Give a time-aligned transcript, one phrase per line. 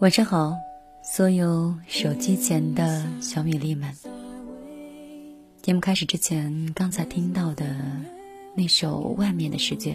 [0.00, 0.54] 晚上好，
[1.02, 3.90] 所有手机前的小米粒们。
[5.62, 7.64] 节目开始之前，刚才听到的
[8.54, 9.94] 那首《外面的世界》，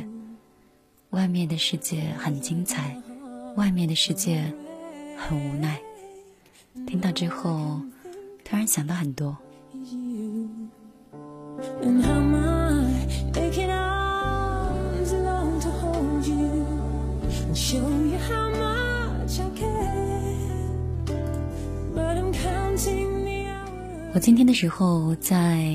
[1.11, 2.99] 外面的世界很精彩，
[3.55, 4.51] 外面的世界
[5.15, 5.79] 很无奈。
[6.87, 7.79] 听到之后，
[8.43, 9.37] 突然想到很多。
[24.13, 25.73] 我今天的时候在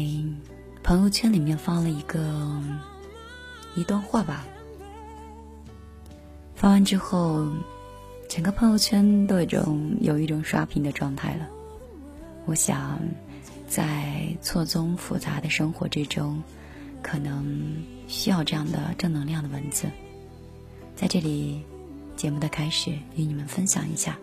[0.82, 2.60] 朋友圈里面发了一个
[3.74, 4.44] 一段话吧，
[6.54, 7.48] 发完之后，
[8.28, 11.48] 整个朋友圈都有种有一种刷屏的状态了。
[12.44, 13.00] 我想，
[13.66, 16.42] 在错综复杂的生活之中，
[17.02, 19.86] 可能需要这样的正能量的文字。
[20.94, 21.64] 在这里，
[22.16, 24.18] 节目的开始，与你们分享一下。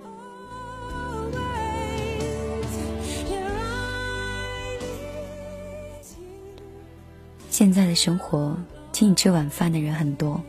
[7.53, 8.57] 现在的生活，
[8.91, 10.41] 请你吃晚饭的人很多，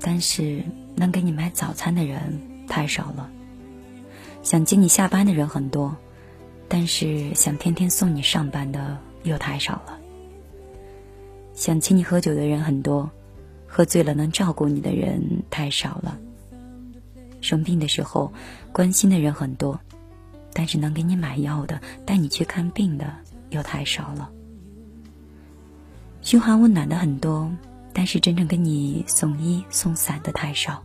[0.00, 0.62] 但是
[0.94, 3.28] 能给你买早餐的人太少了；
[4.44, 5.96] 想接你下班的人很多，
[6.68, 9.98] 但是想天天送你上班的又太少了；
[11.54, 13.10] 想请你喝酒的人很多，
[13.66, 16.16] 喝醉了能照顾你的人太少了；
[17.40, 18.32] 生病的时候
[18.70, 19.76] 关心的人很多，
[20.52, 23.12] 但是能给你买药的、带你去看病的
[23.50, 24.30] 又太少了。
[26.24, 27.52] 嘘寒问暖的很多，
[27.92, 30.82] 但是真正跟你送衣送伞的太少；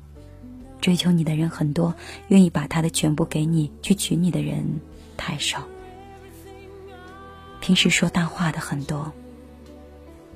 [0.81, 1.95] 追求你的人很多，
[2.27, 4.81] 愿意把他的全部给你去娶你的人
[5.15, 5.61] 太少；
[7.61, 9.13] 平时说大话的很多，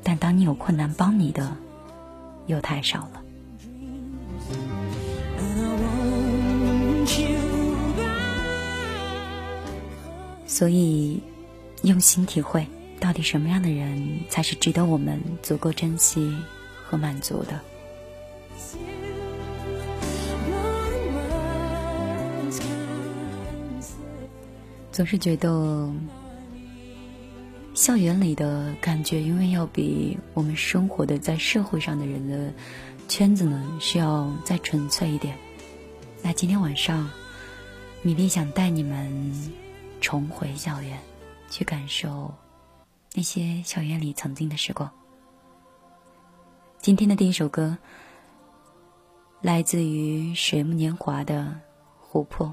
[0.04, 1.54] 但当你有困难帮你的
[2.48, 3.22] 又太少了。
[10.48, 11.22] 所以，
[11.82, 12.66] 用心体会。
[13.04, 16.34] 到底什么样的人才是值得我们足够珍惜
[16.86, 17.60] 和满足的？
[24.90, 25.92] 总是觉得
[27.74, 32.54] 校园里的感觉，永远要比我们生活的在社会上的人的
[33.10, 35.38] 圈子呢，需要再纯粹一点。
[36.22, 37.10] 那今天晚上，
[38.02, 39.52] 米粒想带你们
[40.00, 40.98] 重回校园，
[41.50, 42.34] 去感受。
[43.16, 44.90] 那些校园里曾经的时光。
[46.80, 47.78] 今天的第一首歌，
[49.42, 51.56] 来自于水木年华的
[52.12, 52.48] 《琥珀》。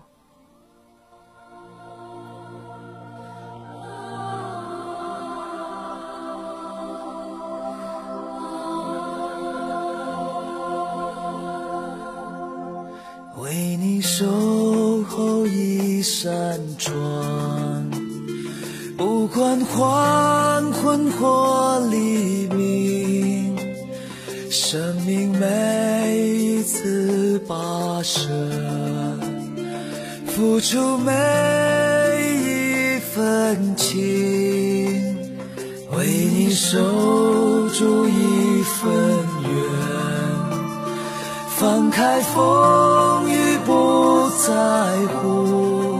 [30.60, 31.10] 付出每
[32.36, 33.98] 一份情，
[35.92, 36.78] 为你守
[37.70, 38.92] 住一份
[39.48, 39.52] 缘，
[41.56, 44.52] 放开风雨不在
[45.22, 45.98] 乎，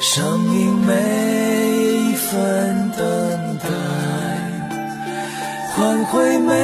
[0.00, 1.40] 生命每。
[2.30, 3.68] 份等待，
[5.74, 6.54] 换回每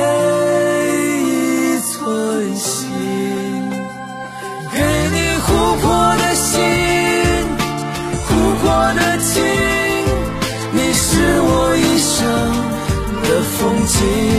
[13.97, 14.36] see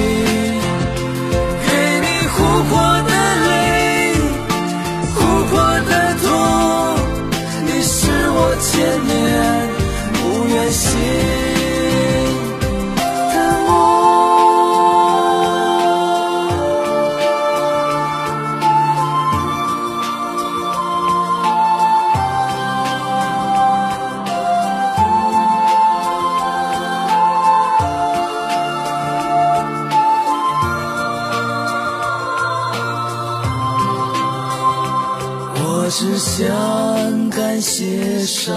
[35.88, 38.54] 我只想感谢上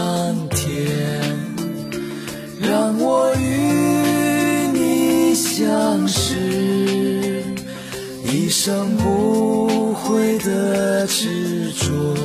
[0.48, 0.76] 天，
[2.60, 7.44] 让我与你相识，
[8.24, 12.16] 一生不悔的执着。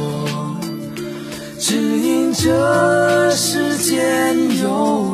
[1.59, 5.04] 只因这世间有。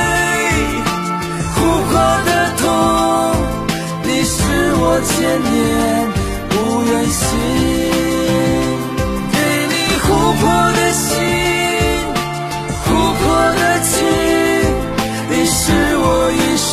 [1.55, 1.57] 琥
[1.87, 1.91] 珀
[2.25, 2.63] 的痛，
[4.03, 4.37] 你是
[4.75, 5.55] 我千年
[6.49, 6.53] 不
[6.83, 7.25] 愿醒。
[9.33, 9.35] 给
[9.69, 10.05] 你琥
[10.39, 11.09] 珀的心，
[12.85, 12.87] 琥
[13.19, 13.95] 珀的情，
[15.29, 15.57] 你是
[15.97, 16.71] 我一生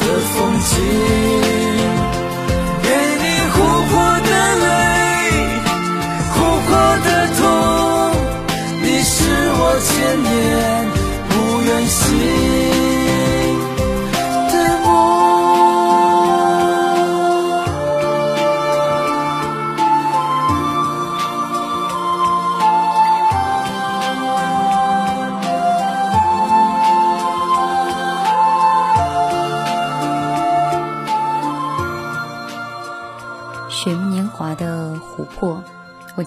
[0.00, 0.02] 的
[0.34, 1.57] 风景。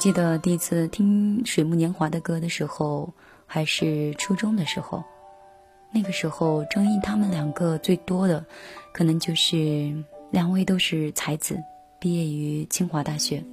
[0.01, 3.13] 记得第一次听水木年华的歌的时候，
[3.45, 5.03] 还是初中的时候。
[5.93, 8.43] 那个时候争议他们两个最多的，
[8.91, 9.93] 可能就是
[10.31, 11.55] 两位都是才子，
[11.99, 13.43] 毕业于清华大学。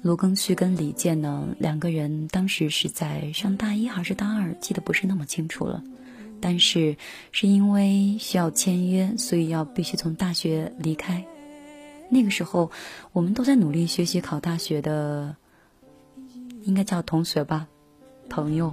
[0.00, 5.82] 卢庚戌跟李健呢，两个人当时是在上大一还是大二，记得不是那么清楚了。
[6.40, 6.96] 但是
[7.32, 11.22] 是因为需要签约，所以要必须从大学离开。
[12.10, 12.70] 那个时候，
[13.12, 15.34] 我们都在努力学习考大学的，
[16.62, 17.66] 应该叫同学吧，
[18.28, 18.72] 朋友，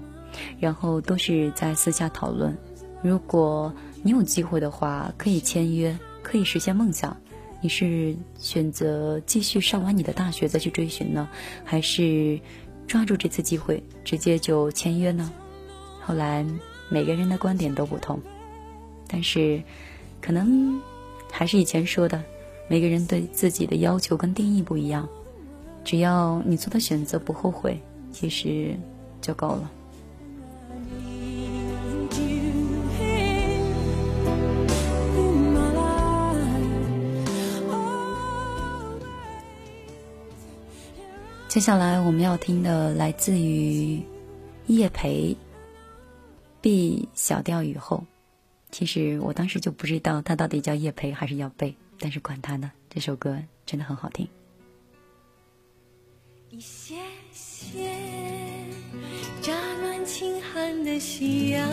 [0.60, 2.56] 然后都是在私下讨论，
[3.02, 3.74] 如果
[4.04, 7.16] 你有机会的话，可以签约，可以实现梦想，
[7.62, 11.28] 你是选择继续上完你的大学再去追寻呢，
[11.64, 12.40] 还是
[12.86, 15.32] 抓住这次机会直接就签约呢？
[16.02, 16.46] 后来
[16.90, 18.20] 每个人的观点都不同，
[19.08, 19.64] 但是
[20.22, 20.80] 可能
[21.32, 22.22] 还是以前说的。
[22.72, 25.06] 每个人对自己的要求跟定义不一样，
[25.84, 27.78] 只要你做的选择不后悔，
[28.14, 28.74] 其实
[29.20, 29.70] 就够了。
[41.50, 44.02] 接下来我们要听的来自于
[44.68, 45.36] 叶培
[46.62, 47.98] 《碧小调雨后》，
[48.72, 51.76] 其实我当时就不知道他到底叫叶培还是要背。
[52.04, 54.28] 但是管他呢，这首歌真的很好听。
[56.50, 56.96] 一些
[57.32, 57.96] 些
[59.40, 61.70] 乍暖轻寒的夕阳，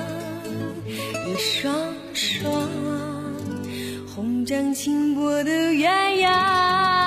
[1.26, 2.68] 一双双
[4.06, 6.97] 红掌轻波的鸳鸯，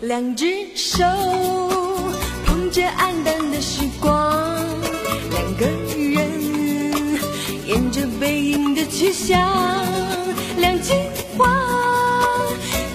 [0.00, 0.46] 两只
[0.76, 1.04] 手
[2.46, 4.64] 捧着黯淡的时光，
[5.30, 5.66] 两个
[5.96, 7.18] 人
[7.66, 9.40] 沿着背影的去向，
[10.56, 10.94] 两句
[11.36, 11.48] 话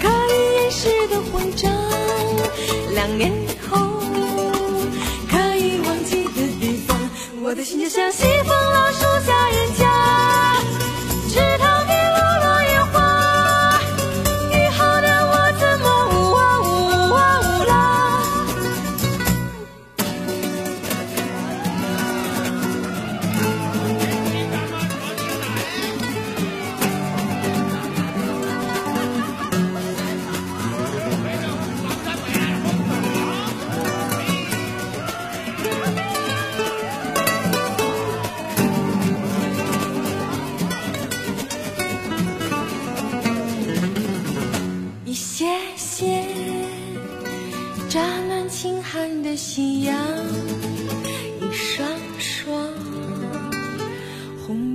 [0.01, 1.69] 可以掩饰的慌张，
[2.93, 3.31] 两年
[3.69, 3.77] 后
[5.29, 6.97] 可以忘记的地方，
[7.43, 8.23] 我的心就像西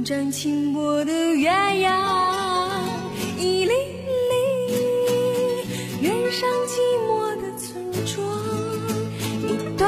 [0.09, 1.51] 红掌轻拨的月
[1.81, 2.71] 牙，
[3.37, 3.73] 一粒
[4.31, 4.37] 粒
[6.01, 8.27] 远上寂寞的村庄，
[9.47, 9.87] 一段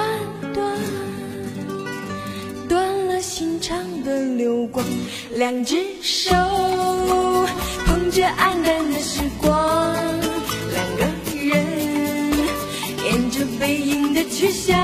[0.53, 0.79] 段
[2.69, 4.85] 断了心肠的流光，
[5.37, 6.37] 两只手
[7.87, 9.95] 捧着黯淡的时光，
[10.71, 11.65] 两个人
[13.07, 14.79] 沿着背影的去向，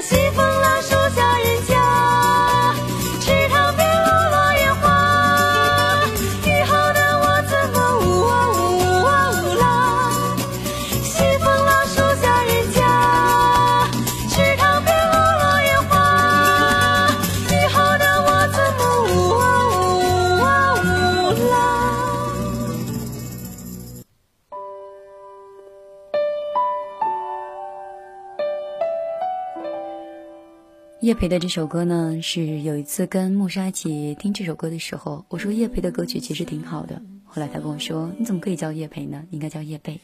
[0.00, 0.57] 西风
[31.08, 37.00] 叶培的这首歌呢，是有一次跟木沙一起听这首歌的时候，我说叶培的歌曲其实挺好的。
[37.24, 39.24] 后来他跟我说：“你怎么可以叫叶培呢？
[39.30, 39.98] 应该叫叶蓓。”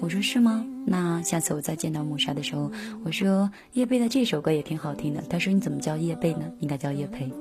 [0.00, 0.62] 我说：“是吗？
[0.84, 2.70] 那下次我再见到木沙的时候，
[3.06, 6.44] 我说叶蓓的这首歌也挺好听的。”他说：“你怎么叫叶蓓呢？
[6.58, 7.32] 应该叫叶培。”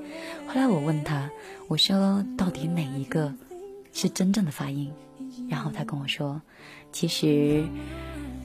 [0.48, 1.30] 后来我问他
[1.68, 3.34] ：“我说到底哪一个
[3.92, 4.90] 是真正的发音？”
[5.50, 6.42] 然后他跟我说
[6.94, 7.66] ：“其实。”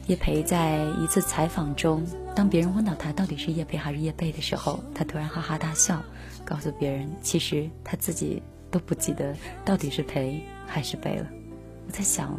[0.06, 6.02] 叶培在一次采访中，当别人问到他到底是叶培还是叶蓓的时候，他突然哈哈大笑，
[6.44, 9.34] 告诉别人，其实他自己都不记得
[9.64, 11.26] 到底是培还是蓓了。
[11.86, 12.38] 我在想，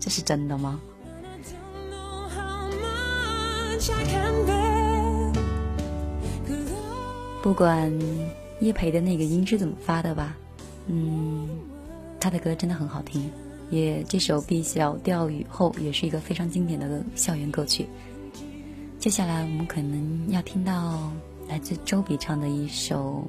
[0.00, 0.80] 这是真的吗？
[7.42, 7.92] 不管
[8.60, 10.34] 叶培的那个音是怎么发的吧，
[10.86, 11.46] 嗯，
[12.18, 13.30] 他的歌真的很好听。
[13.70, 17.86] 也这首《碧小调雨后》也是一个非常经典的校园歌曲。
[18.98, 21.12] 接下来我们可能要听到
[21.48, 23.28] 来自周笔畅的一首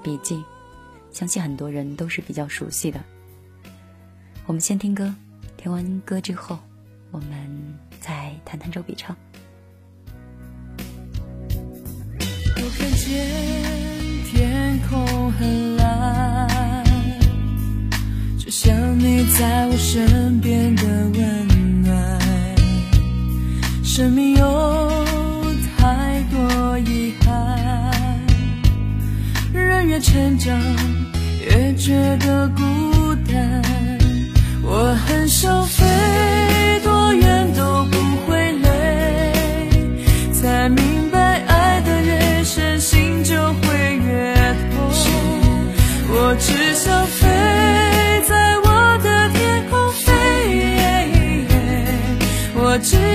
[0.02, 0.36] 《笔记》，
[1.12, 3.00] 相信很多人都是比较熟悉的。
[4.46, 5.14] 我们先听歌，
[5.56, 6.58] 听完歌之后，
[7.10, 9.16] 我们再谈谈周笔畅。
[12.56, 16.27] 我看见天空很蓝。
[18.48, 22.18] 就像你在我身边的温暖，
[23.84, 25.04] 生命有
[25.76, 28.24] 太多遗憾，
[29.52, 30.58] 人越成长
[31.44, 33.62] 越觉得孤单。
[34.62, 35.84] 我很少飞
[36.82, 39.70] 多远都不会累，
[40.32, 44.34] 才明白爱的越深，心就会越
[44.70, 44.90] 痛。
[46.10, 47.67] 我只想飞。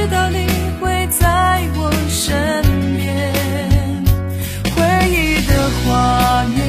[0.04, 0.46] 知道你
[0.82, 2.36] 会在我身
[2.98, 3.34] 边，
[4.76, 6.60] 回忆的画面，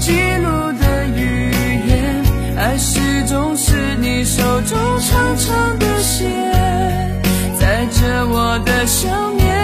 [0.00, 1.52] 记录的语
[1.86, 2.24] 言，
[2.58, 6.28] 爱始终是你手中长长的线，
[7.56, 9.59] 载着我的想念。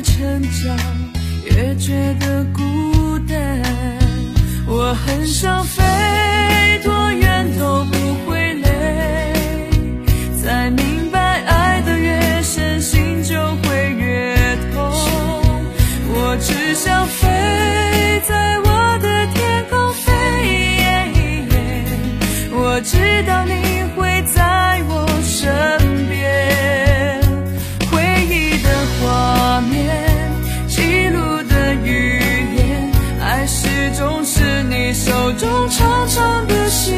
[0.00, 0.78] 越成长
[1.44, 3.62] 越觉得孤单。
[4.66, 5.82] 我很想飞
[6.82, 9.32] 多远都不会累。
[10.42, 14.90] 才明白爱的越深心就会越痛
[16.08, 20.08] 我只想飞在我的天空飞
[22.52, 24.09] 我知道你会
[35.02, 36.94] 手中长长的线，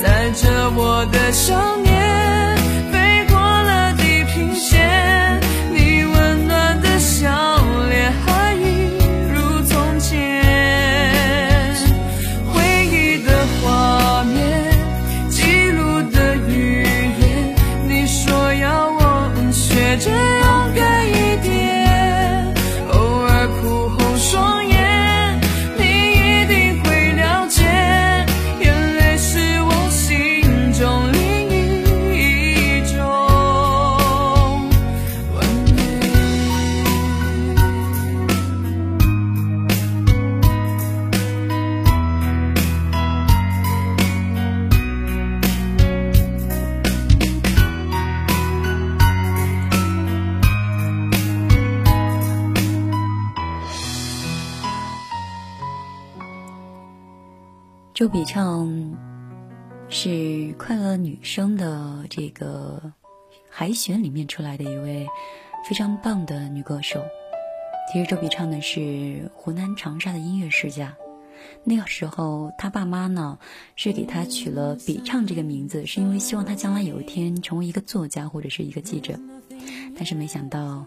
[0.00, 1.87] 载着我的想念。
[58.08, 58.96] 周笔畅
[59.90, 62.80] 是快乐女声的这个
[63.50, 65.06] 海选里面出来的一位
[65.68, 67.04] 非常棒的女歌手。
[67.92, 70.96] 其实周笔畅呢是湖南长沙的音乐世家。
[71.64, 73.38] 那个时候，他爸妈呢
[73.76, 79.20] 是给他取了“笔畅”这个名字，是因为希望他将来有一天成为一个作家或者是一个记者。
[79.94, 80.86] 但是没想到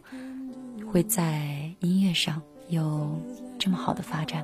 [0.91, 3.15] 会在音乐上有
[3.59, 4.43] 这么好的发展。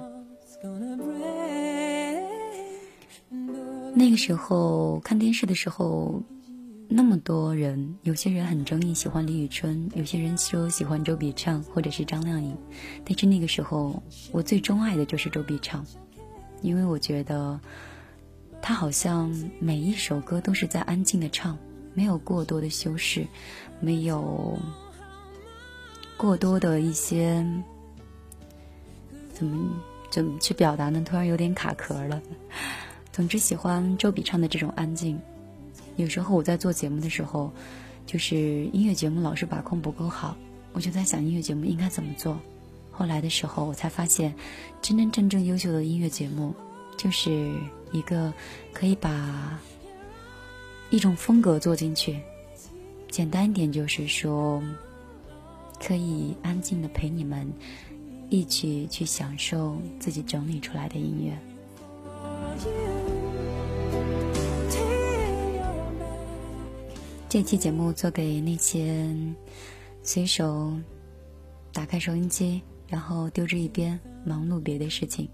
[3.98, 6.22] 那个时候看电视的时候，
[6.88, 12.56] 那么多人，有些人很争议喜欢李宇春，有些人说喜欢周笔畅或者是张靓颖。
[13.04, 15.84] 但是那个时候，我最钟爱的就是周笔畅，
[16.62, 17.60] 因为我觉得
[18.62, 21.58] 他好像每一首歌都是在安静的唱，
[21.96, 23.26] 没有过多的修饰，
[23.80, 24.60] 没有
[26.18, 27.44] 过多的一些
[29.34, 29.72] 怎么
[30.12, 31.02] 怎么去表达呢？
[31.04, 32.22] 突然有点卡壳了。
[33.18, 35.20] 总之喜欢周笔畅的这种安静。
[35.96, 37.52] 有时候我在做节目的时候，
[38.06, 40.38] 就是音乐节目老是把控不够好，
[40.72, 42.40] 我就在想音乐节目应该怎么做。
[42.92, 44.32] 后来的时候，我才发现，
[44.84, 46.54] 真真正正优秀的音乐节目，
[46.96, 47.56] 就是
[47.92, 48.32] 一个
[48.72, 49.60] 可以把
[50.92, 52.20] 一种风格做进去。
[53.10, 54.62] 简单一点就是说，
[55.80, 57.52] 可以安静的陪你们
[58.30, 61.36] 一起去享受自己整理出来的音乐。
[67.30, 69.06] 这期节目做给那些
[70.02, 70.74] 随手
[71.72, 75.30] 打开收音机，然后丢之一边，忙碌别的事情，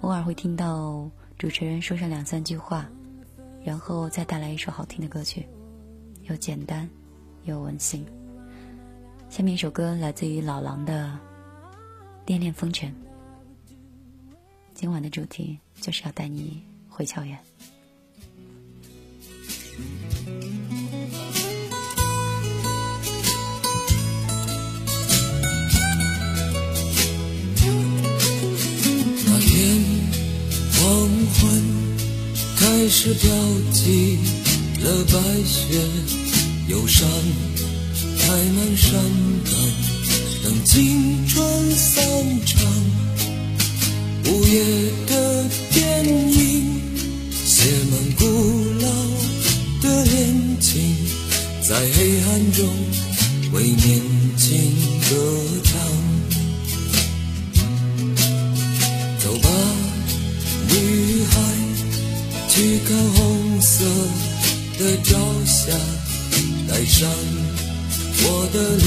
[0.00, 2.90] 偶尔会听到主持人说上两三句话，
[3.64, 5.46] 然后再带来一首好听的歌曲，
[6.24, 6.86] 又简单
[7.44, 8.04] 又温馨。
[9.30, 11.18] 下面一首歌来自于老狼的
[12.26, 12.90] 《恋恋风尘》，
[14.74, 17.38] 今晚的主题就是要带你回校园。
[29.26, 29.80] 那天
[30.74, 31.62] 黄昏，
[32.56, 33.30] 开始飘
[33.72, 34.18] 起
[34.82, 35.12] 了白
[35.44, 35.80] 雪，
[36.68, 37.08] 忧伤
[38.18, 38.92] 开满山
[39.44, 39.52] 岗，
[40.44, 43.09] 等青春散场。
[44.32, 44.62] 午夜
[45.08, 46.80] 的电影
[47.44, 48.24] 写满古
[48.80, 48.86] 老
[49.82, 50.94] 的恋情，
[51.68, 52.64] 在黑暗中
[53.52, 54.00] 为年
[54.36, 54.46] 轻
[55.10, 55.16] 歌
[55.64, 55.74] 唱。
[59.18, 59.48] 走吧，
[60.68, 61.32] 女孩
[62.48, 63.84] 去看红色
[64.78, 65.72] 的朝霞，
[66.68, 67.10] 带上
[68.22, 68.86] 我的恋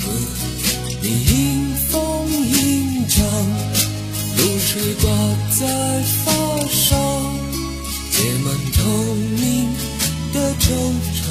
[0.00, 0.06] 歌，
[1.02, 1.06] 你
[4.94, 5.10] 挂
[5.58, 5.66] 在
[6.24, 6.32] 发
[6.68, 6.96] 梢，
[8.10, 8.78] 结满透
[9.36, 9.42] 明
[10.32, 10.66] 的惆
[11.14, 11.26] 怅，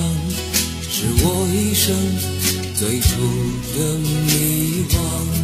[0.89, 1.86] 是我一生
[2.76, 3.10] 最初
[3.78, 5.37] 的迷惘。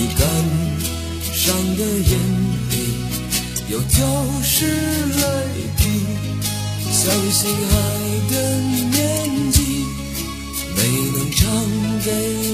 [0.00, 0.26] 你感
[1.34, 2.18] 伤的眼
[2.70, 2.74] 里
[3.68, 3.98] 有丢
[4.42, 5.22] 失泪
[5.76, 5.82] 滴，
[6.90, 7.72] 相信爱
[8.30, 8.34] 的
[8.88, 8.96] 年
[9.52, 9.60] 纪
[10.74, 10.78] 没
[11.12, 11.38] 能唱
[12.02, 12.08] 给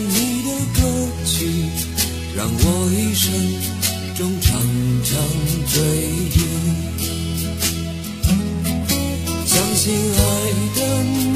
[0.09, 0.79] 你的歌
[1.25, 1.37] 曲，
[2.37, 3.25] 让我一生
[4.17, 4.51] 中常
[5.05, 5.15] 常
[5.73, 5.75] 追
[6.35, 6.37] 忆。
[9.47, 10.19] 相信爱
[10.75, 11.36] 的。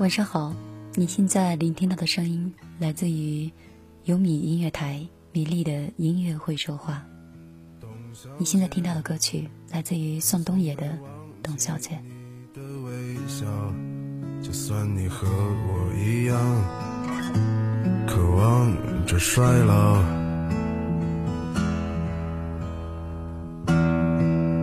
[0.00, 0.54] 晚上好，
[0.94, 3.50] 你现在聆听到的声音来自于
[4.04, 7.04] 优米音乐台米粒的音乐会说话。
[8.38, 10.86] 你现在听到的歌曲来自于宋冬野的
[11.42, 12.00] 《董小姐》。
[14.42, 16.34] 就算你和我一样，
[18.06, 20.02] 渴望着衰老，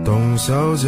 [0.03, 0.87] 董小姐。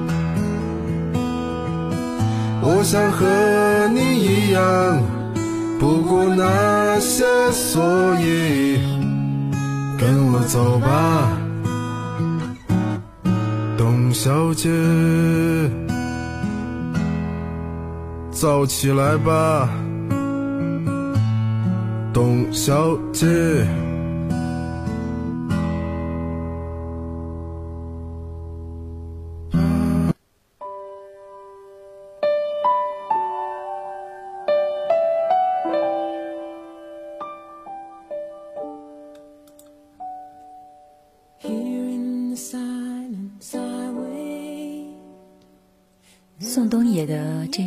[2.63, 3.25] 我想和
[3.93, 5.01] 你一样，
[5.79, 7.83] 不顾那些所
[8.21, 8.79] 以，
[9.97, 11.37] 跟我走吧，
[13.77, 14.69] 董小姐，
[18.29, 19.67] 走起来吧，
[22.13, 23.27] 董小姐。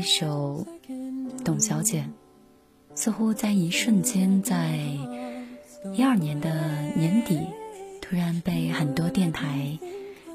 [0.04, 0.66] 一首
[1.46, 2.02] 《董小姐》，
[2.94, 4.76] 似乎在一瞬间，在
[5.94, 6.50] 一二年的
[6.94, 7.40] 年底，
[8.02, 9.78] 突然被很多电台，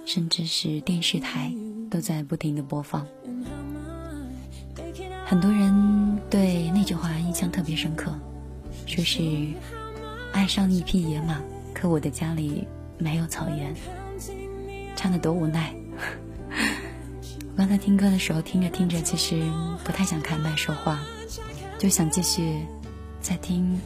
[0.08, 1.54] 甚至是电视台
[1.88, 3.06] 都在不停的播放。
[5.24, 8.12] 很多人对那句话印象特别深刻，
[8.88, 9.22] 说是
[10.32, 11.40] 爱上一匹野马，
[11.76, 13.72] 可我的家里没有草原，
[14.96, 15.72] 唱的多无奈。
[17.60, 19.44] 刚才听歌的时候，听着听着，其实
[19.84, 20.98] 不太想开麦说话，
[21.78, 22.66] 就想继续
[23.20, 23.78] 再听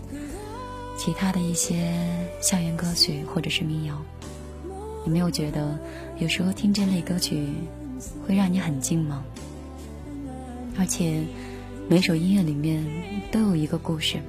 [0.95, 1.91] 其他的一些
[2.39, 3.99] 校园歌曲或者是民谣。
[5.03, 5.75] 你没有觉得
[6.19, 7.47] 有时候听这类歌曲
[8.27, 9.25] 会让你很静吗？
[10.77, 11.23] 而且
[11.89, 12.85] 每首音乐里面
[13.31, 14.19] 都有一个故事。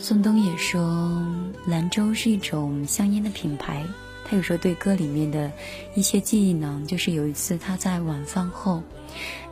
[0.00, 1.22] 宋冬野说，
[1.66, 3.84] 兰州是一种香烟的品牌。
[4.30, 5.50] 他有时候对歌里面的
[5.96, 8.80] 一些记忆呢，就是有一次他在晚饭后，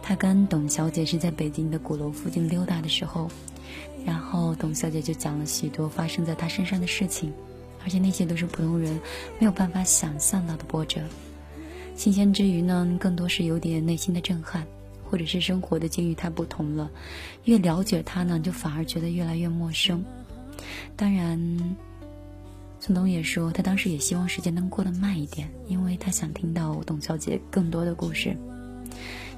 [0.01, 3.29] 他跟董小姐是在北京的鼓楼附近溜达的时候，
[4.07, 7.33] 然后董小姐就讲了许多发生在他身上的事情，
[7.83, 9.01] 而且那些都是普通人
[9.41, 11.01] 没有办法想象到的波折。
[11.97, 14.65] 新鲜之余呢，更多是有点内心的震撼，
[15.11, 16.89] 或者是生活的境遇太不同了，
[17.47, 20.05] 越了解他呢，就反而觉得越来越陌生。
[20.95, 21.77] 当然。
[22.81, 28.37] 宋冬野说，他当时也希望时间能过得慢一点，因为他想听到董小姐更多的故事。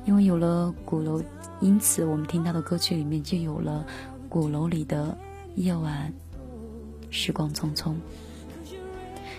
[0.04, 1.22] 因为有了鼓楼，
[1.60, 3.84] 因此我们听到的歌曲里面就有了
[4.28, 5.16] 鼓楼里的
[5.56, 6.12] 夜晚，
[7.10, 7.94] 时光匆匆。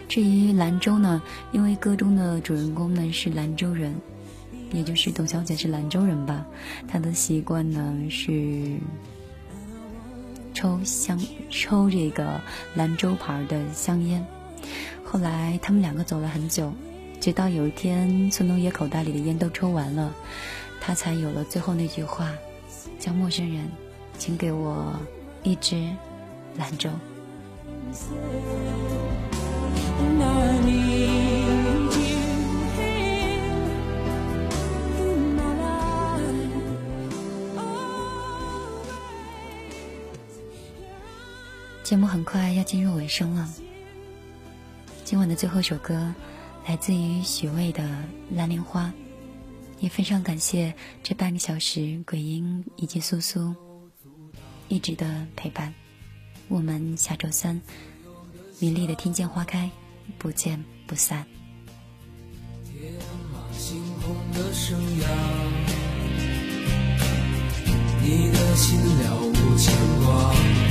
[0.10, 3.96] 至于兰州呢，因为歌中的主人公呢是兰州人，
[4.74, 6.46] 也就是董小姐是兰州人吧，
[6.88, 8.78] 她的习惯呢是。
[10.54, 12.40] 抽香抽这个
[12.76, 14.26] 兰州牌的香烟，
[15.04, 16.72] 后来他们两个走了很久，
[17.20, 20.14] 直到有一天孙东野口袋里的烟都抽完了，
[20.80, 22.32] 他才有了最后那句话，
[23.00, 23.70] 叫陌生人，
[24.18, 24.94] 请给我
[25.44, 25.90] 一支
[26.58, 26.90] 兰州。
[41.92, 43.54] 节目很快要进入尾声了，
[45.04, 46.16] 今晚的最后一首歌
[46.66, 47.84] 来自于许巍的
[48.34, 48.86] 《蓝莲花》，
[49.82, 50.74] 也非常感谢
[51.04, 53.54] 这半个小时鬼音以及苏苏
[54.70, 55.74] 一直的陪伴。
[56.48, 57.60] 我们下周三
[58.60, 59.70] 米粒的听见花开，
[60.18, 61.28] 不见不散。
[64.34, 65.08] 的生涯，
[68.02, 69.76] 你的心了无牵
[70.06, 70.71] 挂。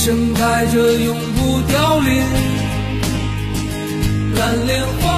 [0.00, 2.22] 盛开着永不凋零
[4.36, 5.17] 蓝莲花。